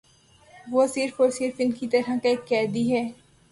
[0.67, 3.11] وہ صرف اور صرف ان کی طرح کا ایک قیدی ہے ا